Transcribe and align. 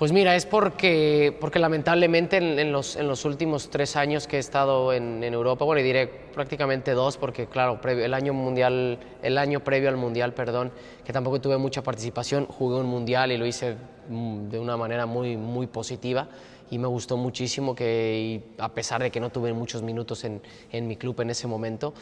Pues 0.00 0.12
mira, 0.12 0.34
es 0.34 0.46
porque, 0.46 1.36
porque 1.40 1.58
lamentablemente 1.58 2.38
en, 2.38 2.72
los, 2.72 2.96
en 2.96 3.06
los 3.06 3.26
últimos 3.26 3.68
tres 3.68 3.96
años 3.96 4.26
que 4.26 4.36
he 4.36 4.38
estado 4.38 4.94
en, 4.94 5.22
Europa, 5.22 5.66
bueno, 5.66 5.82
y 5.82 5.84
diré 5.84 6.06
prácticamente 6.06 6.92
dos, 6.92 7.18
porque 7.18 7.48
claro, 7.48 7.78
el 7.84 8.14
año 8.14 8.32
mundial, 8.32 8.98
el 9.22 9.36
año 9.36 9.62
previo 9.62 9.90
al 9.90 9.98
mundial, 9.98 10.32
perdón, 10.32 10.72
que 11.04 11.12
tampoco 11.12 11.38
tuve 11.42 11.58
mucha 11.58 11.82
participación, 11.82 12.46
jugué 12.46 12.80
un 12.80 12.86
mundial 12.86 13.30
y 13.30 13.36
lo 13.36 13.44
hice 13.44 13.76
mm, 14.08 14.48
de 14.48 14.58
una 14.58 14.78
manera 14.78 15.04
muy, 15.04 15.36
muy 15.36 15.66
positiva. 15.66 16.28
Y 16.70 16.78
me 16.78 16.86
gustó 16.86 17.18
muchísimo 17.18 17.74
que, 17.74 18.42
a 18.56 18.70
pesar 18.70 19.02
de 19.02 19.10
que 19.10 19.20
no 19.20 19.28
tuve 19.28 19.52
muchos 19.52 19.82
minutos 19.82 20.24
en, 20.24 20.40
en 20.72 20.88
mi 20.88 20.96
club 20.96 21.20
en 21.20 21.28
ese 21.28 21.46
momento, 21.46 21.92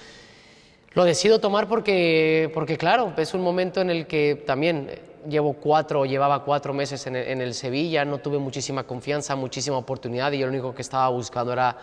lo 0.99 1.05
decido 1.05 1.39
tomar 1.39 1.69
porque, 1.69 2.51
porque, 2.53 2.77
claro, 2.77 3.13
es 3.17 3.33
un 3.33 3.41
momento 3.41 3.81
en 3.81 3.89
el 3.89 4.09
que 4.09 4.43
también 4.45 4.91
llevo 5.29 5.53
cuatro, 5.53 6.05
llevaba 6.05 6.43
cuatro 6.43 6.75
meses 6.75 7.07
en 7.07 7.15
el, 7.15 7.55
Sevilla, 7.55 8.05
no 8.05 8.19
tuve 8.19 8.39
muchísima 8.39 8.83
confianza, 8.83 9.37
muchísima 9.37 9.79
oportunidad 9.79 10.33
y 10.33 10.39
yo 10.39 10.47
lo 10.47 10.53
único 10.53 10.75
que 10.75 10.83
estaba 10.83 11.09
buscando 11.11 11.53
era, 11.53 11.77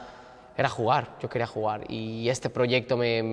era 0.57 0.67
jugar, 0.67 1.15
yo 1.21 1.29
quería 1.29 1.47
jugar. 1.47 1.89
Y 1.89 2.27
este 2.27 2.49
proyecto 2.49 2.97
me, 2.97 3.23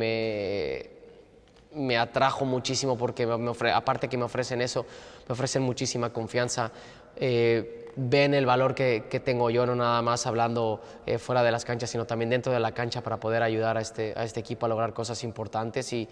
me, 1.74 1.98
atrajo 1.98 2.44
muchísimo 2.44 2.96
porque 2.96 3.26
aparte 3.74 4.06
que 4.06 4.16
me 4.16 4.22
ofrecen 4.22 4.62
eso, 4.62 4.86
me 5.28 5.32
ofrecen 5.32 5.62
muchísima 5.62 6.10
confianza. 6.10 6.70
Eh, 7.16 7.90
ven 7.96 8.34
el 8.34 8.46
valor 8.46 8.74
que, 8.74 9.04
que, 9.10 9.20
tengo 9.20 9.50
yo, 9.50 9.66
no 9.66 9.74
nada 9.74 10.00
más 10.02 10.26
hablando 10.26 10.80
eh, 11.06 11.18
fuera 11.18 11.42
de 11.42 11.50
las 11.50 11.64
canchas, 11.64 11.90
sino 11.90 12.06
también 12.06 12.30
dentro 12.30 12.52
de 12.52 12.60
la 12.60 12.72
cancha 12.72 13.02
para 13.02 13.20
poder 13.20 13.42
ayudar 13.42 13.76
a 13.76 13.80
este, 13.80 14.14
a 14.16 14.24
este 14.24 14.40
equipo 14.40 14.66
a 14.66 14.68
lograr 14.68 14.94
cosas 14.94 15.22
importantes. 15.24 15.92
Y, 15.92 16.08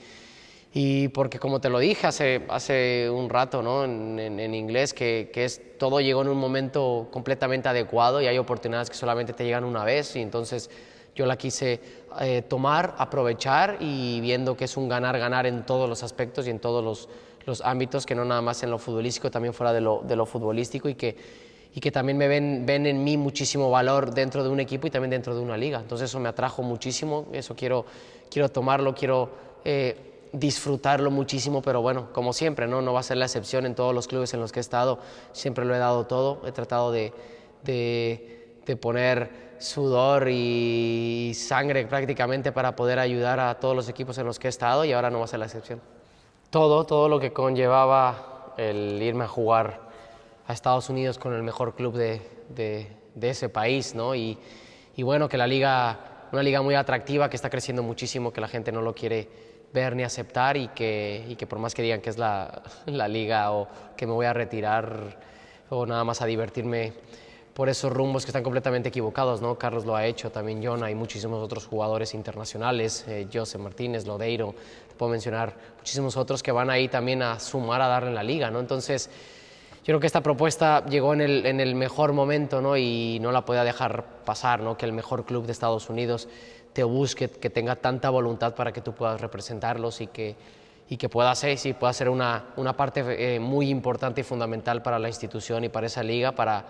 y 0.72 1.08
porque 1.08 1.38
como 1.38 1.60
te 1.60 1.68
lo 1.68 1.78
dije 1.78 2.06
hace, 2.06 2.44
hace 2.48 3.10
un 3.10 3.28
rato 3.28 3.62
¿no? 3.62 3.84
en, 3.84 4.18
en, 4.18 4.55
inglés, 4.55 4.94
que, 4.94 5.30
que, 5.33 5.44
es, 5.44 5.78
todo 5.78 6.00
llegó 6.00 6.22
en 6.22 6.28
un 6.28 6.38
momento 6.38 7.08
completamente 7.10 7.69
adecuado 7.69 8.20
y 8.20 8.27
hay 8.27 8.38
oportunidades 8.38 8.88
que 8.88 8.97
solamente 8.97 9.32
te 9.32 9.44
llegan 9.44 9.64
una 9.64 9.84
vez 9.84 10.14
y 10.16 10.20
entonces 10.20 10.70
yo 11.14 11.27
la 11.27 11.36
quise 11.36 11.80
eh, 12.20 12.42
tomar, 12.42 12.94
aprovechar 12.98 13.78
y 13.80 14.20
viendo 14.20 14.56
que 14.56 14.64
es 14.64 14.77
un 14.77 14.88
ganar-ganar 14.88 15.47
en 15.47 15.66
todos 15.66 15.88
los 15.88 16.03
aspectos 16.03 16.47
y 16.47 16.50
en 16.50 16.60
todos 16.60 16.84
los, 16.84 17.08
los, 17.46 17.60
ámbitos, 17.62 18.06
que 18.06 18.14
no 18.14 18.24
nada 18.24 18.42
más 18.42 18.62
en 18.62 18.70
lo 18.70 18.78
futbolístico, 18.78 19.30
también 19.30 19.55
fuera 19.55 19.72
de 19.72 19.80
lo, 19.80 20.02
de 20.06 20.16
lo 20.16 20.27
futbolístico 20.27 20.88
y 20.88 20.94
que, 20.94 21.16
y 21.74 21.80
que 21.80 21.91
también 21.91 22.19
me 22.19 22.28
ven, 22.28 22.64
ven 22.66 22.86
en 22.86 23.02
mí 23.02 23.16
muchísimo 23.16 23.70
valor 23.70 24.12
dentro 24.12 24.42
de 24.42 24.50
un 24.50 24.60
equipo 24.60 24.86
y 24.86 24.91
también 24.91 25.10
dentro 25.10 25.34
de 25.34 25.41
una 25.41 25.56
liga. 25.56 25.80
Entonces 25.80 26.10
eso 26.10 26.20
me 26.20 26.28
atrajo 26.28 26.62
muchísimo, 26.62 27.27
eso 27.32 27.55
quiero, 27.55 27.84
quiero 28.30 28.48
tomarlo, 28.48 28.94
quiero... 28.94 29.50
Eh, 29.64 30.06
disfrutarlo 30.32 31.10
muchísimo, 31.10 31.62
pero 31.62 31.82
bueno, 31.82 32.12
como 32.12 32.32
siempre, 32.32 32.66
¿no? 32.66 32.82
no 32.82 32.92
va 32.92 33.00
a 33.00 33.02
ser 33.02 33.16
la 33.16 33.24
excepción 33.24 33.66
en 33.66 33.75
todos 33.75 33.94
los 33.94 34.06
clubes 34.06 34.32
en 34.34 34.41
los 34.41 34.52
que 34.52 34.60
he 34.60 34.62
estado, 34.62 34.98
siempre 35.32 35.64
lo 35.64 35.75
he 35.75 35.78
dado 35.78 36.06
todo, 36.06 36.47
he 36.47 36.52
tratado 36.52 36.92
de, 36.92 37.12
de, 37.64 38.77
poner 38.80 39.50
sudor 39.58 40.28
y 40.30 41.32
sangre 41.34 41.84
prácticamente 41.86 42.52
para 42.52 42.77
poder 42.77 43.00
ayudar 43.00 43.41
a 43.41 43.58
todos 43.58 43.75
los 43.75 43.88
equipos 43.88 44.16
en 44.19 44.27
los 44.27 44.38
que 44.38 44.47
he 44.47 44.48
estado 44.48 44.84
y 44.84 44.92
ahora 44.92 45.10
no 45.10 45.19
va 45.19 45.25
a 45.25 45.28
ser 45.28 45.41
la 45.41 45.47
excepción. 45.47 45.80
Todo, 46.51 46.84
todo 46.84 47.09
lo 47.09 47.20
que 47.20 47.33
conllevaba 47.33 48.55
el 48.56 49.01
irme 49.01 49.23
a 49.23 49.29
jugar 49.29 49.83
a 50.48 50.53
Estados 50.53 50.91
Unidos 50.91 51.17
con 51.17 51.33
el 51.33 51.45
mejor 51.45 51.77
club 51.77 51.95
de, 51.95 52.89
ese 53.20 53.48
país, 53.48 53.95
¿no? 53.95 54.17
Y, 54.17 54.37
bueno, 54.98 55.28
que 55.28 55.37
la 55.37 55.47
liga, 55.47 56.27
una 56.33 56.43
liga 56.43 56.61
muy 56.61 56.75
atractiva, 56.75 57.31
que 57.31 57.37
está 57.37 57.51
creciendo 57.51 57.84
muchísimo, 57.84 58.33
que 58.33 58.41
la 58.41 58.48
gente 58.48 58.73
no 58.73 58.83
lo 58.83 58.97
quiere 58.97 59.28
ver 59.73 59.95
ni 59.95 60.03
aceptar 60.03 60.56
y 60.56 60.67
que, 60.69 61.25
y 61.28 61.37
que 61.37 61.47
por 61.47 61.61
más 61.61 61.73
que 61.73 61.83
digan 61.83 62.01
que 62.01 62.11
es 62.11 62.19
la, 62.19 62.65
liga 63.09 63.53
o 63.53 63.69
que 63.97 64.09
me 64.09 64.12
voy 64.12 64.27
a 64.27 64.33
retirar 64.33 65.21
o 65.69 65.87
nada 65.87 66.03
más 66.03 66.21
a 66.21 66.27
divertirme 66.27 66.95
por 67.55 67.69
esos 67.69 67.93
rumbos 67.93 68.25
que 68.25 68.31
están 68.31 68.43
completamente 68.43 68.88
equivocados, 68.88 69.43
¿no? 69.43 69.59
Carlos 69.59 69.84
lo 69.84 69.97
ha 69.97 70.06
hecho, 70.06 70.31
también 70.31 70.61
John, 70.65 70.84
hay 70.84 70.94
muchísimos 70.94 71.43
otros 71.43 71.66
jugadores 71.66 72.15
internacionales, 72.15 73.05
eh, 73.09 73.27
Martínez, 73.59 74.06
Lodeiro, 74.06 74.55
te 74.88 74.94
puedo 74.94 75.11
mencionar 75.11 75.55
muchísimos 75.78 76.16
otros 76.16 76.43
que 76.43 76.53
van 76.53 76.71
ahí 76.71 76.89
también 76.89 77.22
a 77.22 77.41
sumar 77.41 77.83
a 77.83 77.89
darle 77.89 78.10
en 78.10 78.15
la 78.15 78.22
liga, 78.22 78.50
¿no? 78.50 78.60
Entonces, 78.60 79.10
yo 79.81 79.84
creo 79.87 80.00
que 80.00 80.06
esta 80.06 80.22
propuesta 80.22 80.84
llegó 80.87 81.12
en 81.15 81.22
el, 81.22 81.47
en 81.47 81.59
el 81.59 81.75
mejor 81.75 82.12
momento, 82.12 82.60
¿no? 82.60 82.77
Y 82.77 83.19
no 83.21 83.33
la 83.33 83.44
podía 83.44 83.65
dejar 83.65 84.05
pasar, 84.25 84.60
¿no? 84.60 84.77
Que 84.77 84.87
el 84.87 84.93
mejor 84.93 85.25
club 85.25 85.47
de 85.47 85.53
Estados 85.53 85.91
Unidos 85.91 86.28
te 86.72 86.84
busque, 86.84 87.28
que 87.28 87.50
tenga 87.50 87.77
tanta 87.77 88.10
voluntad 88.10 88.55
para 88.55 88.72
que 88.72 88.81
tú 88.81 88.93
puedas 88.93 89.21
representarlos 89.21 90.00
y 90.00 90.06
que, 90.06 90.37
y 90.89 90.97
que 90.97 91.09
pueda 91.09 91.34
ser, 91.34 91.59
sí, 91.59 91.72
pueda 91.72 91.93
ser 91.93 92.09
una, 92.09 92.44
una 92.56 92.77
parte 92.77 93.34
eh, 93.34 93.41
muy 93.41 93.71
importante 93.71 94.21
y 94.21 94.25
fundamental 94.25 94.83
para 94.83 94.99
la 94.99 95.09
institución 95.09 95.65
y 95.65 95.69
para 95.69 95.87
esa 95.87 96.03
liga, 96.03 96.33
para, 96.33 96.65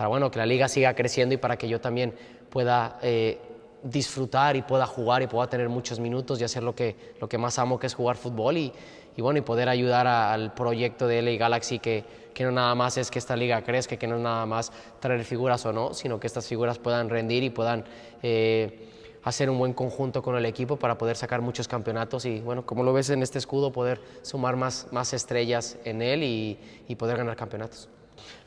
para 0.00 0.08
bueno, 0.08 0.30
que 0.30 0.38
la 0.38 0.46
liga 0.46 0.66
siga 0.66 0.94
creciendo 0.94 1.34
y 1.34 1.36
para 1.36 1.58
que 1.58 1.68
yo 1.68 1.78
también 1.78 2.14
pueda 2.48 2.98
eh, 3.02 3.38
disfrutar 3.82 4.56
y 4.56 4.62
pueda 4.62 4.86
jugar 4.86 5.20
y 5.20 5.26
pueda 5.26 5.46
tener 5.46 5.68
muchos 5.68 6.00
minutos 6.00 6.40
y 6.40 6.44
hacer 6.44 6.62
lo 6.62 6.74
que, 6.74 6.96
lo 7.20 7.28
que 7.28 7.36
más 7.36 7.58
amo, 7.58 7.78
que 7.78 7.86
es 7.86 7.92
jugar 7.92 8.16
fútbol 8.16 8.56
y, 8.56 8.72
y 9.14 9.20
bueno, 9.20 9.40
y 9.40 9.42
poder 9.42 9.68
ayudar 9.68 10.06
al 10.06 10.54
proyecto 10.54 11.06
de 11.06 11.20
LA 11.20 11.32
Galaxy 11.32 11.80
que, 11.80 12.02
que 12.32 12.44
no 12.44 12.50
nada 12.50 12.74
más 12.74 12.96
es 12.96 13.10
que 13.10 13.18
esta 13.18 13.36
liga 13.36 13.60
crezca, 13.60 13.98
que 13.98 14.06
no 14.06 14.18
nada 14.18 14.46
más 14.46 14.72
traer 15.00 15.22
figuras 15.22 15.66
o 15.66 15.72
no, 15.74 15.92
sino 15.92 16.18
que 16.18 16.28
estas 16.28 16.48
figuras 16.48 16.78
puedan 16.78 17.10
rendir 17.10 17.42
y 17.42 17.50
puedan... 17.50 17.84
Eh, 18.22 18.86
hacer 19.22 19.50
un 19.50 19.58
buen 19.58 19.74
conjunto 19.74 20.22
con 20.22 20.34
el 20.34 20.46
equipo 20.46 20.78
para 20.78 20.96
poder 20.96 21.14
sacar 21.14 21.42
muchos 21.42 21.68
campeonatos 21.68 22.24
y, 22.24 22.40
bueno, 22.40 22.64
como 22.64 22.84
lo 22.84 22.94
ves 22.94 23.10
en 23.10 23.22
este 23.22 23.36
escudo, 23.36 23.70
poder 23.70 24.00
sumar 24.22 24.56
más, 24.56 24.86
más 24.92 25.12
estrellas 25.12 25.76
en 25.84 26.00
él 26.00 26.22
y, 26.22 26.58
y 26.88 26.94
poder 26.94 27.18
ganar 27.18 27.36
campeonatos. 27.36 27.90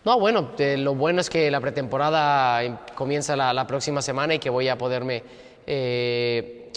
No, 0.06 0.20
bueno, 0.20 0.52
lo 0.58 0.96
bueno 0.96 1.22
es 1.22 1.30
que 1.30 1.50
la 1.50 1.62
pretemporada 1.62 2.62
em, 2.64 2.78
comienza 2.96 3.36
la, 3.36 3.54
la, 3.54 3.66
próxima 3.66 4.02
semana 4.02 4.34
y 4.34 4.40
que 4.40 4.50
voy 4.50 4.68
a 4.68 4.78
poderme 4.78 5.24
eh, 5.66 6.72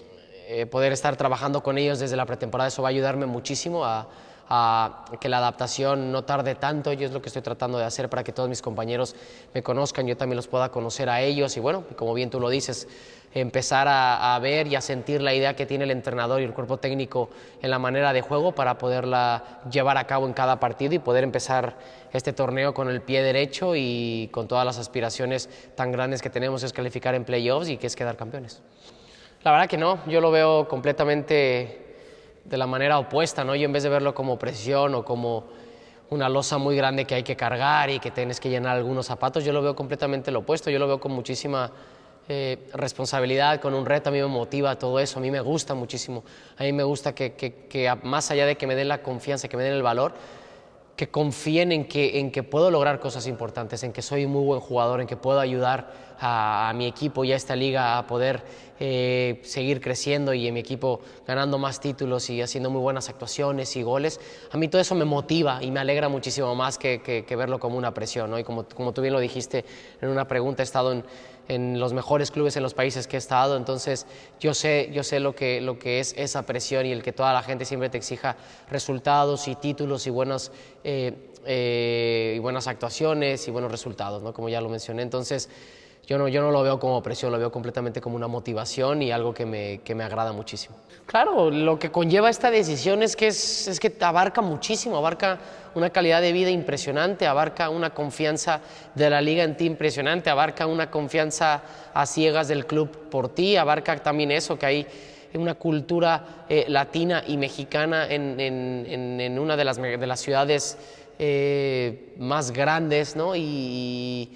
eh, 0.49 0.67
poder 0.67 0.93
estar 0.93 1.17
trabajando 1.17 1.62
con 1.62 1.77
ellos 1.77 1.99
desde 1.99 2.17
la 2.17 2.25
pretemporada. 2.25 2.69
Eso 2.69 2.83
va 2.83 2.89
a 2.89 2.91
ayudarme 2.91 3.27
muchísimo 3.27 3.84
a, 3.84 4.07
a 4.49 5.05
que 5.21 5.29
la 5.29 5.39
adaptación 5.39 6.12
no 6.12 6.25
tarde 6.25 6.55
tanto. 6.55 6.93
Yo 6.93 7.07
es 7.07 7.12
lo 7.12 7.21
que 7.21 7.29
estoy 7.29 7.43
tratando 7.43 7.79
de 7.79 7.84
hacer 7.84 8.09
para 8.09 8.23
que 8.23 8.33
todos 8.33 8.49
mis 8.49 8.62
compañeros 8.62 9.17
me 9.55 9.62
conozcan, 9.62 10.07
yo 10.07 10.17
también 10.17 10.37
los 10.37 10.49
pueda 10.49 10.71
conocer 10.71 11.09
a 11.09 11.21
ellos 11.21 11.57
y 11.57 11.61
bueno, 11.61 11.84
como 11.97 12.15
bien 12.15 12.31
tú 12.31 12.41
lo 12.41 12.49
dices, 12.49 12.89
empezar 13.34 13.87
a, 13.89 14.39
ver 14.41 14.67
y 14.67 14.77
a 14.77 14.81
sentir 14.81 15.21
la 15.21 15.34
idea 15.34 15.55
que 15.55 15.67
tiene 15.67 15.84
el 15.84 15.91
entrenador 15.91 16.41
y 16.41 16.45
el 16.45 16.55
cuerpo 16.55 16.79
técnico 16.79 17.29
en 17.61 17.71
la 17.71 17.79
manera 17.79 18.12
de 18.12 18.23
juego 18.23 18.53
para 18.53 18.79
poderla 18.79 19.61
llevar 19.71 19.99
a 19.99 20.07
cabo 20.07 20.27
en 20.27 20.33
cada 20.33 20.59
partido 20.59 20.95
y 20.95 20.99
poder 20.99 21.25
empezar 21.25 21.77
este 22.13 22.33
torneo 22.33 22.73
con 22.73 22.89
el 22.89 23.03
pie 23.03 23.23
derecho 23.23 23.75
y 23.77 24.31
con 24.33 24.49
todas 24.49 24.65
las 24.65 24.78
aspiraciones 24.78 25.51
tan 25.75 25.93
grandes 25.93 26.23
que 26.23 26.31
tenemos 26.31 26.63
es 26.63 26.73
calificar 26.73 27.15
en 27.15 27.25
playoffs 27.25 27.69
y 27.69 27.77
que 27.77 27.87
es 27.87 27.97
quedar 27.97 28.17
campeones. 28.17 28.63
La 29.43 29.51
verdad 29.53 29.69
que 29.69 29.77
no, 29.77 29.99
yo 30.07 30.21
lo 30.21 30.31
veo 30.31 30.67
completamente 30.67 31.85
de 32.49 32.57
la 32.57 32.67
manera 32.67 32.99
opuesta, 32.99 33.45
¿no? 33.45 33.55
Yo 33.55 33.65
en 33.65 33.73
vez 33.73 33.83
de 33.83 33.89
verlo 33.89 34.15
como 34.15 34.39
presión 34.39 34.95
o 34.95 35.05
como 35.05 35.45
una 36.11 36.29
losa 36.29 36.59
muy 36.59 36.77
grande 36.77 37.05
que 37.05 37.17
hay 37.17 37.23
que 37.23 37.37
cargar 37.37 37.91
y 37.91 37.99
que 37.99 38.11
tienes 38.11 38.39
que 38.39 38.49
llenar 38.49 38.77
algunos 38.77 39.07
zapatos, 39.07 39.45
yo 39.45 39.53
lo 39.53 39.62
veo 39.62 39.75
completamente 39.75 40.31
lo 40.31 40.41
opuesto, 40.41 40.71
yo 40.71 40.79
lo 40.79 40.87
veo 40.87 41.01
con 41.01 41.12
muchísima 41.12 41.73
eh, 42.29 42.69
responsabilidad, 42.75 43.61
con 43.61 43.75
un 43.75 43.87
reto, 43.87 44.09
a 44.09 44.12
mí 44.12 44.19
me 44.19 44.27
motiva 44.27 44.77
todo 44.77 44.99
eso, 44.99 45.19
a 45.19 45.23
mí 45.23 45.31
me 45.31 45.41
gusta 45.41 45.75
muchísimo, 45.75 46.25
a 46.59 46.65
mí 46.65 46.73
me 46.73 46.83
gusta 46.83 47.15
que, 47.15 47.34
que, 47.34 47.95
más 48.03 48.31
allá 48.31 48.47
de 48.47 48.57
que 48.57 48.67
me 48.67 48.75
den 48.75 48.89
la 48.89 49.03
confianza, 49.03 49.49
que 49.49 49.57
me 49.57 49.63
den 49.63 49.75
el 49.75 49.83
valor, 49.83 50.15
que 50.97 51.09
confíen 51.09 51.73
en 51.73 51.87
que, 51.87 52.19
en 52.19 52.33
que 52.33 52.43
puedo 52.43 52.71
lograr 52.71 52.99
cosas 52.99 53.27
importantes, 53.27 53.83
en 53.83 53.93
que 53.93 54.03
soy 54.03 54.25
un 54.25 54.33
muy 54.33 54.45
buen 54.45 54.61
jugador, 54.61 55.01
en 55.01 55.07
que 55.07 55.17
puedo 55.17 55.39
ayudar 55.39 55.93
a, 56.19 56.73
mi 56.75 56.87
equipo 56.87 57.25
y 57.25 57.33
a 57.33 57.37
esta 57.37 57.55
liga 57.55 57.99
a 57.99 58.07
poder 58.07 58.43
eh, 58.81 59.41
seguir 59.44 59.81
creciendo 59.81 60.34
y 60.34 60.47
en 60.47 60.54
mi 60.54 60.60
equipo 60.60 61.00
ganando 61.26 61.59
más 61.59 61.81
títulos 61.81 62.28
y 62.31 62.42
haciendo 62.42 62.70
muy 62.70 62.81
buenas 62.81 63.09
actuaciones 63.09 63.76
y 63.76 63.82
goles. 63.82 64.21
A 64.51 64.56
mí 64.56 64.68
todo 64.68 64.80
eso 64.80 64.95
me 64.95 65.04
motiva 65.04 65.62
y 65.62 65.71
me 65.71 65.80
alegra 65.80 66.09
muchísimo 66.09 66.54
más 66.54 66.78
que, 66.78 67.24
verlo 67.30 67.59
como 67.59 67.77
una 67.77 67.92
presión. 67.92 68.30
¿no? 68.30 68.39
Y 68.39 68.45
como, 68.45 68.65
como 68.65 68.92
tú 68.92 69.03
bien 69.03 69.15
lo 69.15 69.21
dijiste 69.21 69.65
en 70.01 70.09
una 70.09 70.27
pregunta, 70.28 70.62
he 70.62 70.65
estado 70.65 70.92
en 70.92 71.04
en 71.48 71.78
los 71.78 71.92
mejores 71.92 72.30
clubes 72.30 72.56
en 72.56 72.62
los 72.62 72.74
países 72.74 73.06
que 73.06 73.16
he 73.16 73.18
estado, 73.18 73.56
entonces 73.56 74.06
yo 74.41 74.54
sé, 74.54 74.91
yo 74.92 75.03
sé 75.03 75.21
lo, 75.21 75.34
que, 75.34 75.60
lo 75.60 75.78
que 75.78 76.01
es 76.01 76.15
esa 76.16 76.45
presión 76.45 76.86
y 76.86 76.92
el 76.92 77.03
que 77.03 77.12
toda 77.12 77.33
la 77.33 77.42
gente 77.42 77.65
siempre 77.65 77.89
te 77.89 77.98
exija 77.98 78.36
resultados 78.71 79.47
y 79.48 79.54
títulos 79.54 80.06
y 80.06 80.10
buenas, 80.10 80.51
eh, 80.83 81.15
eh, 81.45 82.34
y 82.36 82.39
buenas 82.41 82.66
actuaciones 82.66 83.47
y 83.47 83.51
buenos 83.51 83.71
resultados, 83.71 84.22
¿no? 84.22 84.33
como 84.33 84.48
ya 84.48 84.60
lo 84.60 84.68
mencioné. 84.68 85.03
Entonces 85.03 85.48
yo 86.06 86.18
no, 86.18 86.28
yo 86.28 86.41
no 86.41 86.53
lo 86.53 86.62
veo 86.62 86.78
como 86.78 87.03
presión, 87.03 87.32
lo 87.32 87.38
veo 87.38 87.50
completamente 87.50 88.00
como 88.00 88.14
una 88.14 88.28
motivación 88.28 89.03
y 89.03 89.10
algo 89.10 89.34
que 89.34 89.44
me, 89.44 89.80
que 89.82 89.94
me 89.94 90.04
agrada 90.04 90.32
muchísimo. 90.32 90.76
Claro, 91.04 91.50
lo 91.50 91.78
que 91.78 91.91
conlleva 91.91 92.30
esta 92.30 92.50
decisión 92.50 93.03
es 93.03 93.16
que, 93.16 93.26
es, 93.26 93.66
es 93.66 93.80
que 93.80 93.92
abarca 94.00 94.41
muchísimo, 94.41 94.97
abarca 94.97 95.38
una 95.74 95.91
calidad 95.91 96.20
de 96.20 96.32
vida 96.32 96.50
impresionante, 96.50 97.26
abarca 97.26 97.70
una 97.70 97.91
confianza 97.91 98.60
de 98.94 99.10
la 99.10 99.20
liga 99.20 99.42
en 99.42 99.56
ti 99.56 99.64
impresionante, 99.64 100.30
abarca 100.30 100.66
una 100.66 100.91
confianza 100.91 101.62
a 101.92 102.06
ciegas 102.06 102.47
del 102.48 102.66
club 102.66 103.08
por 103.10 103.28
ti, 103.28 103.56
abarca 103.56 103.97
también 103.97 104.30
eso, 104.30 104.56
que 104.58 104.66
hay 104.66 104.86
una 105.34 105.54
cultura 105.54 106.47
eh, 106.48 106.66
latina 106.68 107.24
y 107.26 107.36
mexicana 107.36 108.06
en, 108.08 108.38
en, 108.41 109.20
en, 109.20 109.38
una 109.38 109.56
de 109.56 109.64
las, 109.64 109.76
de 109.76 110.06
las 110.06 110.20
ciudades 110.20 110.78
eh, 111.18 112.14
más 112.18 112.53
grandes 112.53 113.16
¿no? 113.16 113.34
y, 113.34 114.30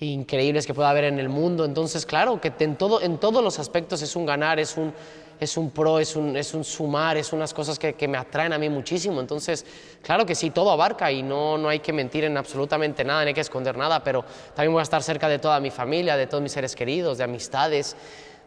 increíbles 0.00 0.66
que 0.66 0.74
pueda 0.74 0.90
haber 0.90 1.04
en 1.04 1.18
el 1.18 1.28
mundo. 1.28 1.64
Entonces, 1.64 2.06
claro, 2.06 2.40
que 2.40 2.52
en, 2.58 2.76
todo, 2.76 3.00
en 3.00 3.18
todos 3.18 3.42
los 3.42 3.58
aspectos 3.58 4.02
es 4.02 4.14
un 4.16 4.26
ganar, 4.26 4.60
es 4.60 4.76
un, 4.76 4.92
es 5.40 5.56
un 5.56 5.70
pro, 5.70 5.98
es 5.98 6.16
un, 6.16 6.36
es 6.36 6.54
un 6.54 6.64
sumar, 6.64 7.16
es 7.16 7.32
unas 7.32 7.52
cosas 7.52 7.78
que, 7.78 7.94
que, 7.94 8.06
me 8.06 8.18
atraen 8.18 8.52
a 8.52 8.58
mí 8.58 8.68
muchísimo. 8.68 9.20
Entonces, 9.20 9.66
claro 10.02 10.24
que 10.24 10.34
sí, 10.34 10.50
todo 10.50 10.70
abarca 10.70 11.10
y 11.10 11.22
no, 11.22 11.58
no 11.58 11.68
hay 11.68 11.80
que 11.80 11.92
mentir 11.92 12.24
en 12.24 12.36
absolutamente 12.36 13.04
nada, 13.04 13.22
no 13.22 13.28
hay 13.28 13.34
que 13.34 13.40
esconder 13.40 13.76
nada, 13.76 14.02
pero 14.02 14.24
también 14.54 14.72
voy 14.72 14.80
a 14.80 14.84
estar 14.84 15.02
cerca 15.02 15.28
de 15.28 15.38
toda 15.38 15.58
mi 15.60 15.70
familia, 15.70 16.16
de 16.16 16.26
todos 16.26 16.42
mis 16.42 16.52
seres 16.52 16.74
queridos, 16.76 17.18
de 17.18 17.24
amistades, 17.24 17.96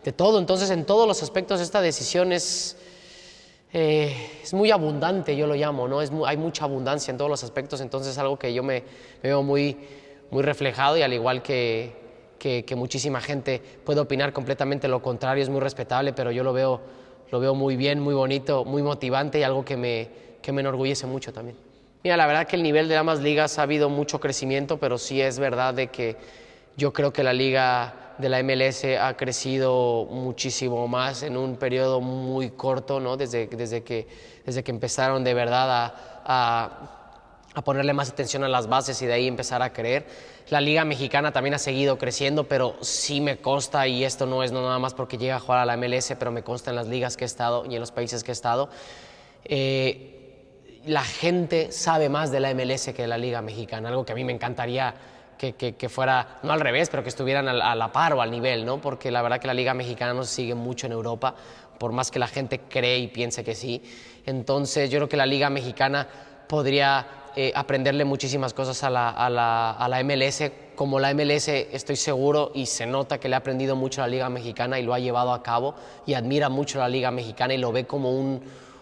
de 0.03 0.11
todo. 0.11 0.39
Entonces, 0.39 0.69
en 0.69 0.85
todos 0.85 1.07
los 1.07 1.21
aspectos 1.21 1.59
esta 1.61 1.81
decisión 1.81 2.31
es 2.31 2.77
eh, 3.73 4.13
es 4.43 4.53
muy 4.53 4.69
abundante, 4.69 5.35
yo 5.35 5.47
lo 5.47 5.55
llamo, 5.55 5.87
¿no? 5.87 6.01
Es 6.01 6.11
hay 6.25 6.35
mucha 6.35 6.65
abundancia 6.65 7.09
en 7.09 7.17
todos 7.17 7.31
los 7.31 7.41
aspectos, 7.41 7.79
entonces 7.79 8.11
es 8.11 8.17
algo 8.17 8.37
que 8.37 8.53
yo 8.53 8.63
me, 8.63 8.83
veo 9.23 9.43
muy, 9.43 9.77
muy 10.31 10.43
reflejado 10.43 10.97
y 10.97 11.03
al 11.03 11.13
igual 11.13 11.43
que, 11.43 11.93
que, 12.39 12.75
muchísima 12.75 13.21
gente 13.21 13.61
puede 13.85 13.99
opinar 13.99 14.33
completamente 14.33 14.87
lo 14.87 15.01
contrario, 15.01 15.43
es 15.43 15.49
muy 15.49 15.59
respetable, 15.59 16.13
pero 16.13 16.31
yo 16.31 16.43
lo 16.43 16.53
veo, 16.53 16.81
lo 17.29 17.39
veo 17.39 17.53
muy 17.53 17.75
bien, 17.75 17.99
muy 17.99 18.15
bonito, 18.15 18.65
muy 18.65 18.81
motivante 18.81 19.39
y 19.39 19.43
algo 19.43 19.63
que 19.63 19.77
me, 19.77 20.09
que 20.41 20.51
me 20.51 20.61
enorgullece 20.61 21.05
mucho 21.05 21.31
también. 21.31 21.57
Mira, 22.03 22.17
la 22.17 22.25
verdad 22.25 22.47
que 22.47 22.55
el 22.55 22.63
nivel 22.63 22.87
de 22.87 22.97
ambas 22.97 23.19
ligas 23.19 23.59
ha 23.59 23.63
habido 23.63 23.89
mucho 23.89 24.19
crecimiento, 24.19 24.79
pero 24.79 24.97
sí 24.97 25.21
es 25.21 25.37
verdad 25.37 25.75
de 25.75 25.87
que 25.87 26.17
yo 26.75 26.91
creo 26.93 27.13
que 27.13 27.23
la 27.23 27.33
liga 27.33 27.93
de 28.17 28.29
la 28.29 28.41
MLS 28.41 28.85
ha 28.99 29.15
crecido 29.17 30.05
muchísimo 30.05 30.87
más 30.87 31.23
en 31.23 31.37
un 31.37 31.57
periodo 31.57 32.01
muy 32.01 32.51
corto, 32.51 32.99
¿no? 32.99 33.17
desde, 33.17 33.47
desde, 33.47 33.83
que, 33.83 34.07
desde 34.45 34.63
que 34.63 34.71
empezaron 34.71 35.23
de 35.23 35.33
verdad 35.33 35.69
a, 35.69 35.93
a, 36.25 37.00
ponerle 37.61 37.93
más 37.93 38.09
atención 38.09 38.45
a 38.45 38.47
las 38.47 38.67
bases 38.67 39.01
y 39.01 39.05
de 39.05 39.13
ahí 39.13 39.27
empezar 39.27 39.61
a 39.61 39.73
creer. 39.73 40.07
La 40.49 40.61
liga 40.61 40.85
mexicana 40.85 41.33
también 41.33 41.53
ha 41.55 41.59
seguido 41.59 41.97
creciendo, 41.97 42.47
pero 42.47 42.75
sí 42.81 43.19
me 43.19 43.37
consta, 43.37 43.87
y 43.87 44.05
esto 44.05 44.25
no 44.25 44.43
es 44.43 44.53
nada 44.53 44.79
más 44.79 44.93
porque 44.93 45.17
llega 45.17 45.35
a 45.35 45.39
jugar 45.39 45.59
a 45.59 45.65
la 45.65 45.75
MLS, 45.75 46.13
pero 46.17 46.31
me 46.31 46.43
consta 46.43 46.69
en 46.69 46.77
las 46.77 46.87
ligas 46.87 47.17
que 47.17 47.25
he 47.25 47.27
estado 47.27 47.65
y 47.65 47.75
en 47.75 47.81
los 47.81 47.91
países 47.91 48.23
que 48.23 48.31
he 48.31 48.33
estado. 48.33 48.69
Eh, 49.43 50.79
la 50.85 51.03
gente 51.03 51.71
sabe 51.71 52.07
más 52.07 52.31
de 52.31 52.39
la 52.39 52.53
MLS 52.53 52.85
que 52.95 53.01
de 53.01 53.07
la 53.07 53.17
liga 53.17 53.41
mexicana, 53.41 53.89
algo 53.89 54.05
que 54.05 54.13
a 54.13 54.15
mí 54.15 54.23
me 54.23 54.31
encantaría 54.31 54.95
que, 55.49 55.89
fuera, 55.89 56.39
no 56.43 56.53
al 56.53 56.59
revés, 56.59 56.89
pero 56.89 57.01
que 57.01 57.09
estuvieran 57.09 57.47
a, 57.47 57.75
la 57.75 57.91
par 57.91 58.13
o 58.13 58.21
al 58.21 58.29
nivel, 58.29 58.63
¿no? 58.63 58.79
Porque 58.79 59.09
la 59.09 59.23
verdad 59.23 59.39
que 59.39 59.47
la 59.47 59.55
Liga 59.55 59.73
Mexicana 59.73 60.13
no 60.13 60.23
se 60.23 60.35
sigue 60.35 60.53
mucho 60.53 60.85
en 60.85 60.93
Europa, 60.93 61.33
por 61.79 61.91
más 61.91 62.11
que 62.11 62.19
la 62.19 62.27
gente 62.27 62.59
cree 62.69 62.99
y 62.99 63.07
piense 63.07 63.43
que 63.43 63.55
sí. 63.55 63.81
Entonces 64.25 64.91
yo 64.91 64.99
creo 64.99 65.09
que 65.09 65.17
la 65.17 65.25
Liga 65.25 65.49
Mexicana 65.49 66.07
podría 66.47 67.07
eh, 67.35 67.51
aprenderle 67.55 68.05
muchísimas 68.05 68.53
cosas 68.53 68.83
a 68.83 68.89
la, 68.89 69.09
a, 69.09 69.29
la, 69.29 69.71
a 69.71 69.87
la, 69.87 70.03
MLS. 70.03 70.51
Como 70.75 70.99
la 70.99 71.13
MLS 71.13 71.47
estoy 71.47 71.95
seguro 71.95 72.51
y 72.53 72.65
se 72.65 72.85
nota 72.85 73.19
que 73.19 73.29
le 73.29 73.35
ha 73.35 73.39
aprendido 73.39 73.75
mucho 73.75 74.01
a 74.01 74.07
la 74.07 74.11
Liga 74.11 74.29
Mexicana 74.29 74.79
y 74.79 74.83
lo 74.83 74.93
ha 74.93 74.99
llevado 74.99 75.33
a 75.33 75.43
cabo 75.43 75.75
y 76.05 76.13
admira 76.13 76.49
mucho 76.49 76.79
a 76.79 76.83
la 76.83 76.89
Liga 76.89 77.11
Mexicana 77.11 77.53
y 77.53 77.57
lo 77.57 77.71
ve 77.71 77.85
como 77.85 78.11
un, 78.11 78.41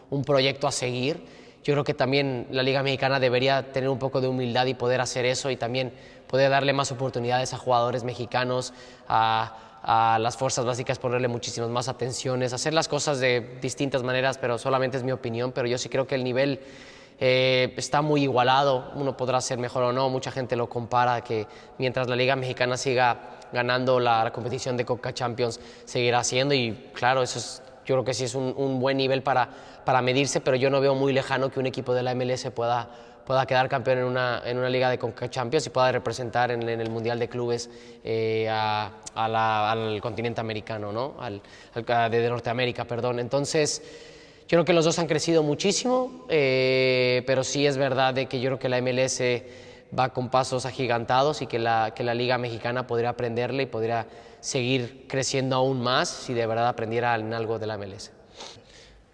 un 0.10 0.24
proyecto 0.24 0.68
a 0.68 0.72
seguir. 0.72 1.24
Yo 1.64 1.74
creo 1.74 1.84
que 1.84 1.94
también 1.94 2.48
la 2.52 2.64
Liga 2.64 2.82
Mexicana 2.84 3.20
debería 3.20 3.72
tener 3.72 3.90
un 3.90 4.00
poco 4.00 4.22
de 4.22 4.28
humildad 4.28 4.66
y 4.66 4.74
poder 4.74 5.02
hacer 5.02 5.26
eso 5.26 5.50
y 5.52 5.58
también 5.58 5.92
poder 6.28 6.52
darle 6.52 6.74
más 6.74 6.92
oportunidades 6.92 7.54
a 7.54 7.58
jugadores 7.58 8.04
mexicanos, 8.04 8.74
a, 9.08 10.18
las 10.20 10.36
fuerzas 10.38 10.66
básicas, 10.66 11.00
ponerle 11.00 11.28
muchísimas 11.28 11.70
más 11.70 11.88
atenciones, 11.88 12.54
hacer 12.54 12.74
las 12.74 12.88
cosas 12.88 13.20
de 13.20 13.58
distintas 13.62 14.04
maneras, 14.04 14.38
pero 14.38 14.58
solamente 14.58 14.98
es 14.98 15.04
mi 15.04 15.14
opinión, 15.14 15.54
pero 15.54 15.68
yo 15.68 15.78
sí 15.78 15.88
creo 15.88 16.06
que 16.06 16.16
el 16.16 16.24
nivel 16.24 16.60
eh, 17.20 17.74
está 17.78 18.02
muy 18.02 18.24
igualado, 18.24 18.92
uno 18.96 19.16
podrá 19.18 19.42
ser 19.42 19.58
mejor 19.58 19.84
o 19.84 19.94
no, 19.94 20.10
mucha 20.10 20.32
gente 20.32 20.56
lo 20.56 20.70
compara, 20.70 21.22
que 21.22 21.48
mientras 21.78 22.08
la 22.08 22.16
Liga 22.16 22.36
Mexicana 22.36 22.78
siga 22.78 23.38
ganando 23.52 24.00
la, 24.00 24.32
competición 24.32 24.78
de 24.78 24.86
Coca 24.86 25.14
Champions, 25.14 25.60
seguirá 25.86 26.24
siendo 26.24 26.54
y 26.54 26.90
claro, 26.94 27.24
eso 27.24 27.40
es, 27.40 27.64
yo 27.86 27.96
creo 27.96 28.04
que 28.04 28.14
sí 28.14 28.26
es 28.26 28.36
un, 28.36 28.54
un 28.56 28.80
buen 28.80 28.98
nivel 28.98 29.24
para, 29.24 29.50
para 29.86 30.02
medirse, 30.02 30.42
pero 30.42 30.56
yo 30.56 30.70
no 30.70 30.82
veo 30.82 30.96
muy 30.96 31.14
lejano 31.14 31.50
que 31.50 31.60
un 31.60 31.66
equipo 31.66 31.94
de 31.94 32.04
la 32.04 32.16
MLS 32.16 32.50
pueda 32.52 32.90
pueda 33.30 33.46
quedar 33.46 33.70
campeón 33.70 34.00
en 34.00 34.06
una, 34.06 34.42
en 34.44 34.58
una 34.58 34.72
liga 34.72 34.90
de 34.90 34.98
Conca 34.98 35.30
Champions 35.30 35.68
y 35.68 35.70
pueda 35.70 35.92
representar 35.92 36.50
en, 36.50 36.68
el 36.68 36.90
Mundial 36.90 37.20
de 37.20 37.30
Clubes 37.30 37.70
eh, 38.04 38.50
al 38.50 40.02
continente 40.02 40.42
americano, 40.42 40.92
¿no? 40.92 41.14
Al, 41.20 41.40
de, 42.10 42.28
Norteamérica, 42.28 42.86
perdón. 42.86 43.20
Entonces, 43.20 43.84
yo 44.50 44.58
creo 44.58 44.66
que 44.66 44.74
los 44.74 44.84
dos 44.84 44.98
han 44.98 45.06
crecido 45.06 45.44
muchísimo, 45.44 46.26
eh, 46.28 47.22
pero 47.28 47.44
sí 47.44 47.68
es 47.68 47.78
verdad 47.78 48.16
de 48.16 48.26
que 48.26 48.40
yo 48.40 48.50
creo 48.50 48.58
que 48.58 48.68
la 48.68 48.82
MLS 48.82 49.22
va 49.98 50.10
con 50.10 50.30
pasos 50.30 50.66
agigantados 50.66 51.44
y 51.44 51.46
que 51.46 51.60
la, 51.60 51.94
que 51.96 52.04
la 52.04 52.16
Liga 52.16 52.40
Mexicana 52.40 52.88
podría 52.88 53.10
aprenderle 53.10 53.64
y 53.64 53.66
podría 53.68 54.08
seguir 54.40 55.06
creciendo 55.08 55.56
aún 55.56 55.80
más 55.82 56.10
si 56.10 56.34
de 56.34 56.48
verdad 56.48 56.68
aprendiera 56.68 57.14
en 57.14 57.32
algo 57.32 57.60
de 57.60 57.68
la 57.68 57.78
MLS. 57.78 58.12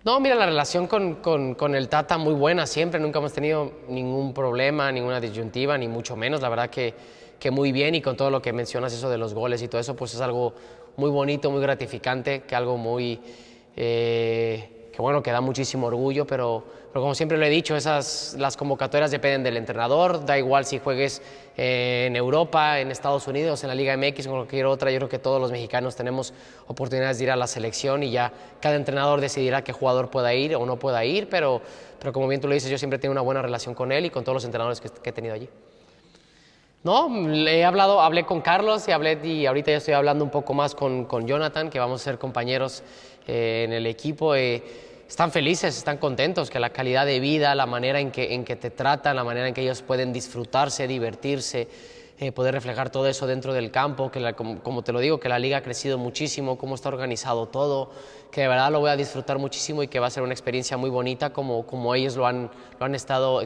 No, 0.05 0.21
mira, 0.21 0.35
la 0.35 0.45
relación 0.45 0.87
con, 0.87 1.15
con, 1.15 1.75
el 1.75 1.89
Tata 1.89 2.17
muy 2.17 2.33
buena 2.33 2.65
siempre, 2.65 2.97
nunca 3.01 3.19
hemos 3.19 3.33
tenido 3.33 3.73
ningún 3.89 4.33
problema, 4.33 4.89
ninguna 4.89 5.19
disyuntiva, 5.19 5.77
ni 5.77 5.89
mucho 5.89 6.15
menos, 6.15 6.41
la 6.41 6.47
verdad 6.47 6.69
que, 6.69 6.93
que 7.37 7.51
muy 7.51 7.73
bien 7.73 7.93
y 7.93 8.01
con 8.01 8.15
todo 8.15 8.29
lo 8.29 8.41
que 8.41 8.53
mencionas, 8.53 8.93
eso 8.93 9.09
de 9.09 9.17
los 9.17 9.33
goles 9.33 9.61
y 9.61 9.67
todo 9.67 9.81
eso, 9.81 9.97
pues 9.97 10.13
es 10.13 10.21
algo 10.21 10.53
muy 10.95 11.09
bonito, 11.09 11.51
muy 11.51 11.61
gratificante, 11.61 12.43
que 12.43 12.55
algo 12.55 12.77
muy... 12.77 13.19
Eh, 13.75 14.69
que 14.95 15.01
bueno, 15.01 15.21
que 15.21 15.29
da 15.29 15.41
muchísimo 15.41 15.87
orgullo, 15.87 16.25
pero, 16.25 16.63
pero 16.93 17.01
como 17.01 17.13
siempre 17.13 17.37
lo 17.37 17.45
he 17.45 17.49
dicho, 17.49 17.75
esas, 17.75 18.33
las 18.39 18.55
convocatorias 18.55 19.11
dependen 19.11 19.43
del 19.43 19.57
entrenador, 19.57 20.25
da 20.25 20.37
igual 20.37 20.63
si 20.63 20.79
juegues 20.79 21.21
eh, 21.57 22.05
en 22.07 22.15
Europa, 22.15 22.79
en 22.79 22.91
Estados 22.91 23.27
Unidos, 23.27 23.61
en 23.63 23.67
la 23.67 23.75
Liga 23.75 23.97
MX 23.97 24.27
o 24.27 24.31
cualquier 24.31 24.67
otra, 24.67 24.91
yo 24.91 24.99
creo 24.99 25.09
que 25.09 25.19
todos 25.19 25.41
los 25.41 25.51
mexicanos 25.51 25.97
tenemos 25.97 26.33
oportunidades 26.67 27.17
de 27.17 27.25
ir 27.25 27.31
a 27.31 27.35
la 27.35 27.45
selección 27.45 28.03
y 28.03 28.11
ya 28.11 28.31
cada 28.61 28.77
entrenador 28.77 29.19
decidirá 29.19 29.65
qué 29.65 29.73
jugador 29.73 30.09
pueda 30.09 30.33
ir 30.33 30.55
o 30.55 30.65
no 30.65 30.79
pueda 30.79 31.03
ir, 31.03 31.27
pero, 31.27 31.61
pero 31.99 32.13
como 32.13 32.29
bien 32.29 32.39
tú 32.39 32.47
lo 32.47 32.53
dices, 32.53 32.69
yo 32.69 32.77
siempre 32.77 32.97
tengo 32.97 33.11
una 33.11 33.21
buena 33.21 33.41
relación 33.41 33.75
con 33.75 33.91
él 33.91 34.05
y 34.05 34.09
con 34.09 34.23
todos 34.23 34.35
los 34.35 34.45
entrenadores 34.45 34.79
que, 34.79 34.87
he 35.09 35.11
tenido 35.11 35.35
allí. 35.35 35.49
No, 36.83 37.09
he 37.47 37.65
hablado, 37.65 37.99
hablé 37.99 38.25
con 38.27 38.41
Carlos 38.41 38.87
y 38.87 38.91
hablé 38.91 39.19
y 39.23 39.47
ahorita 39.47 39.71
ya 39.71 39.77
estoy 39.77 39.95
hablando 39.95 40.23
un 40.23 40.29
poco 40.29 40.53
más 40.53 40.75
con, 40.75 41.05
con 41.05 41.27
Jonathan, 41.27 41.71
que 41.71 41.79
vamos 41.79 41.99
a 41.99 42.03
ser 42.03 42.19
compañeros 42.19 42.83
eh, 43.27 43.63
en 43.65 43.73
el 43.73 43.85
equipo. 43.87 44.35
Eh, 44.35 44.63
están 45.07 45.31
felices, 45.31 45.77
están 45.77 45.97
contentos, 45.97 46.49
que 46.49 46.59
la 46.59 46.71
calidad 46.71 47.05
de 47.05 47.19
vida, 47.19 47.55
la 47.55 47.65
manera 47.65 47.99
en 47.99 48.11
que, 48.11 48.33
en 48.33 48.43
que 48.43 48.55
te 48.55 48.69
tratan, 48.69 49.15
la 49.15 49.23
manera 49.23 49.47
en 49.47 49.53
que 49.53 49.61
ellos 49.61 49.81
pueden 49.81 50.11
disfrutarse, 50.13 50.87
divertirse, 50.87 51.67
eh, 52.19 52.31
poder 52.31 52.53
reflejar 52.53 52.89
todo 52.89 53.07
eso 53.07 53.27
dentro 53.27 53.53
del 53.53 53.71
campo, 53.71 54.09
que 54.09 54.33
como, 54.33 54.83
te 54.83 54.91
lo 54.91 54.99
digo, 54.99 55.19
que 55.19 55.29
la 55.29 55.37
liga 55.37 55.57
ha 55.57 55.61
crecido 55.61 55.97
muchísimo, 55.97 56.57
cómo 56.57 56.75
está 56.75 56.89
organizado 56.89 57.47
todo, 57.47 57.91
que 58.31 58.41
de 58.41 58.47
verdad 58.47 58.71
lo 58.71 58.79
voy 58.79 58.89
a 58.89 58.95
disfrutar 58.95 59.37
muchísimo 59.37 59.83
y 59.83 59.87
que 59.87 59.99
va 59.99 60.07
a 60.07 60.11
ser 60.11 60.23
una 60.23 60.33
experiencia 60.33 60.77
muy 60.77 60.89
bonita 60.89 61.31
como, 61.31 61.67
como 61.67 61.93
ellos 61.93 62.15
lo 62.15 62.25
han, 62.25 62.49
lo 62.79 62.85
han, 62.85 62.95
estado, 62.95 63.41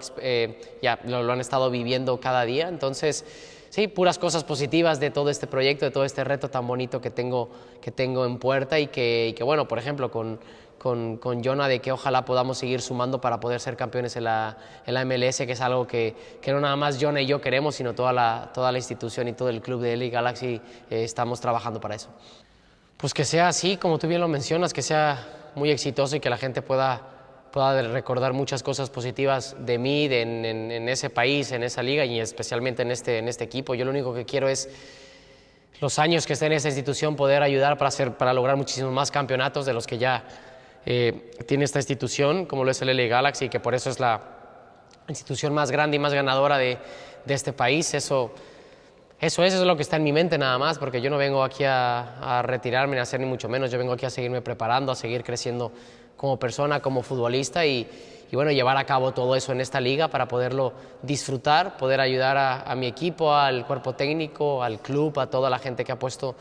ya, 0.82 1.00
lo, 1.04 1.32
han 1.32 1.42
estado 1.42 1.70
viviendo 1.72 2.20
cada 2.20 2.46
día. 2.46 2.68
Entonces, 2.68 3.26
sí, 3.70 3.88
puras 3.88 4.20
cosas 4.20 4.44
positivas 4.44 5.00
de 5.00 5.12
todo 5.12 5.30
este 5.30 5.48
proyecto, 5.48 5.86
de 5.86 5.92
todo 5.92 6.06
este 6.06 6.24
reto 6.24 6.50
tan 6.50 6.68
bonito 6.68 7.02
que 7.02 7.10
tengo, 7.10 7.50
que 7.82 7.92
tengo 7.92 8.26
en 8.26 8.38
puerta 8.38 8.80
y 8.80 8.88
que, 8.88 9.36
bueno, 9.44 9.68
por 9.68 9.80
ejemplo, 9.80 10.12
con, 10.12 10.40
con, 10.78 11.18
con 11.18 11.44
Jonah 11.44 11.68
de 11.68 11.80
que 11.80 11.92
ojalá 11.92 12.26
podamos 12.26 12.58
seguir 12.58 12.82
sumando 12.82 13.22
para 13.22 13.40
poder 13.40 13.60
ser 13.60 13.78
campeones 13.78 14.16
en 14.16 14.26
la, 14.26 14.58
en 14.86 14.94
la 14.94 15.06
MLS, 15.06 15.38
que 15.38 15.52
es 15.52 15.62
algo 15.62 15.88
que, 15.88 16.16
que, 16.42 16.52
no 16.52 16.60
nada 16.60 16.76
más 16.76 16.98
Jonah 17.00 17.22
y 17.22 17.26
yo 17.26 17.42
queremos, 17.42 17.76
sino 17.76 17.94
toda 17.94 18.14
la, 18.14 18.52
toda 18.54 18.72
la 18.72 18.78
institución 18.78 19.28
y 19.28 19.34
todo 19.34 19.50
el 19.50 19.62
club 19.62 19.82
de 19.82 19.96
LA 19.98 20.08
Galaxy 20.08 20.62
eh, 20.90 21.04
estamos 21.04 21.40
trabajando 21.42 21.80
para 21.80 21.96
eso. 21.96 22.10
Pues 22.98 23.14
que 23.14 23.24
sea 23.24 23.48
así, 23.48 23.78
como 23.78 23.98
tú 23.98 24.08
bien 24.08 24.20
lo 24.20 24.28
mencionas, 24.28 24.74
que 24.74 24.82
sea 24.82 25.52
muy 25.56 25.72
exitoso 25.72 26.16
y 26.16 26.20
que 26.20 26.30
la 26.30 26.38
gente 26.38 26.62
pueda 26.62 27.19
pueda 27.52 27.82
recordar 27.82 28.34
muchas 28.34 28.64
cosas 28.64 28.90
positivas 28.90 29.56
de 29.60 29.78
mí, 29.78 30.08
de, 30.08 30.22
en, 30.22 30.90
ese 30.90 31.10
país, 31.10 31.52
en 31.52 31.64
esa 31.64 31.82
liga 31.84 32.06
y 32.06 32.20
especialmente 32.20 32.82
en 32.82 32.92
este, 32.92 33.18
en 33.18 33.28
este 33.28 33.44
equipo. 33.44 33.76
Yo 33.76 33.86
lo 33.86 33.92
único 33.92 34.14
que 34.14 34.26
quiero 34.26 34.48
es 34.48 34.70
los 35.80 35.98
años 36.00 36.28
que 36.28 36.34
esté 36.34 36.46
en 36.46 36.54
esa 36.54 36.68
institución 36.68 37.16
poder 37.16 37.42
ayudar 37.42 37.78
para, 37.78 37.90
hacer, 37.90 38.18
para 38.18 38.34
lograr 38.34 38.58
muchísimos 38.58 38.92
más 38.92 39.12
campeonatos 39.12 39.66
de 39.66 39.74
los 39.74 39.88
que 39.88 39.98
ya 39.98 40.24
eh, 40.86 41.32
tiene 41.48 41.66
esta 41.66 41.80
institución, 41.80 42.46
como 42.46 42.64
lo 42.64 42.72
es 42.72 42.82
el 42.82 42.96
LA 42.96 43.08
Galaxy, 43.08 43.50
que 43.50 43.60
por 43.60 43.74
eso 43.74 43.90
es 43.90 44.00
la 44.00 44.22
institución 45.08 45.54
más 45.54 45.72
grande 45.72 45.96
y 45.96 46.00
más 46.00 46.14
ganadora 46.14 46.58
de, 46.58 46.78
de 47.26 47.34
este 47.34 47.54
país. 47.54 47.94
Eso, 47.94 48.34
eso 49.20 49.44
es, 49.44 49.54
eso 49.54 49.62
es 49.62 49.68
lo 49.68 49.76
que 49.76 49.84
está 49.84 49.96
en 49.96 50.04
mi 50.04 50.12
mente 50.12 50.38
nada 50.38 50.58
más, 50.58 50.78
porque 50.78 51.02
yo 51.02 51.10
no 51.10 51.18
vengo 51.18 51.44
aquí 51.44 51.64
a, 51.64 52.40
a 52.40 52.42
retirarme 52.42 52.96
ni 52.96 53.00
a 53.00 53.04
hacer 53.04 53.20
ni 53.20 53.26
mucho 53.26 53.50
menos, 53.50 53.72
yo 53.72 53.78
vengo 53.78 53.94
aquí 53.94 54.06
a 54.06 54.10
seguirme 54.10 54.42
preparando, 54.42 54.92
a 54.92 54.96
seguir 54.96 55.24
creciendo 55.24 55.72
como 56.20 56.38
persona, 56.38 56.82
como 56.82 57.02
futbolista 57.02 57.66
y, 57.66 57.88
bueno, 58.34 58.52
llevar 58.52 58.76
a 58.76 58.84
cabo 58.84 59.14
todo 59.14 59.38
eso 59.38 59.54
en 59.54 59.62
esta 59.62 59.80
liga 59.80 60.10
para 60.10 60.28
poderlo 60.28 60.74
disfrutar, 61.02 61.78
poder 61.78 62.02
ayudar 62.02 62.36
a, 62.38 62.76
mi 62.76 62.88
equipo, 62.88 63.34
al 63.34 63.66
cuerpo 63.66 63.94
técnico, 63.94 64.62
al 64.62 64.82
club, 64.82 65.18
a 65.18 65.28
toda 65.28 65.50
la 65.50 65.60
gente 65.60 65.86
que 65.86 65.94
ha 65.94 65.98
puesto 65.98 66.36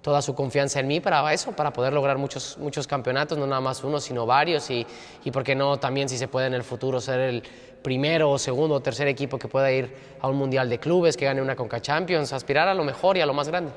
toda 0.00 0.22
su 0.22 0.36
confianza 0.36 0.78
en 0.78 0.86
mí 0.86 1.00
para 1.00 1.32
eso, 1.32 1.50
para 1.50 1.72
poder 1.72 1.92
lograr 1.92 2.18
muchos, 2.18 2.56
muchos 2.58 2.86
campeonatos, 2.86 3.36
no 3.36 3.48
nada 3.48 3.60
más 3.60 3.82
uno, 3.82 3.98
sino 3.98 4.26
varios, 4.26 4.70
y, 4.70 4.86
y 5.24 5.32
por 5.32 5.42
qué 5.42 5.56
no 5.56 5.76
también 5.76 6.08
si 6.08 6.16
se 6.18 6.28
puede 6.28 6.46
en 6.46 6.54
el 6.54 6.62
futuro 6.62 7.00
ser 7.00 7.18
el 7.18 7.42
primero 7.82 8.30
o 8.30 8.38
segundo 8.38 8.76
o 8.76 8.80
tercer 8.80 9.08
equipo 9.08 9.40
que 9.40 9.48
pueda 9.48 9.72
ir 9.72 9.92
a 10.20 10.28
un 10.28 10.36
Mundial 10.36 10.70
de 10.70 10.78
Clubes, 10.78 11.16
que 11.16 11.24
gane 11.24 11.42
una 11.42 11.56
Conca 11.56 11.80
Champions, 11.80 12.32
aspirar 12.32 12.68
a 12.68 12.74
lo 12.74 12.84
mejor 12.84 13.16
y 13.16 13.22
a 13.22 13.26
lo 13.26 13.34
más 13.34 13.48
grande. 13.48 13.72